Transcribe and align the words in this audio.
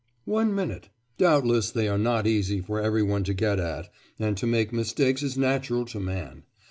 'One 0.25 0.55
minute. 0.55 0.89
Doubtless 1.19 1.69
they 1.69 1.87
are 1.87 1.99
not 1.99 2.25
easy 2.25 2.59
for 2.59 2.79
every 2.81 3.03
one 3.03 3.23
to 3.25 3.35
get 3.35 3.59
at, 3.59 3.93
and 4.17 4.35
to 4.37 4.47
make 4.47 4.73
mistakes 4.73 5.21
is 5.21 5.37
natural 5.37 5.85
to 5.85 5.99
man. 5.99 6.41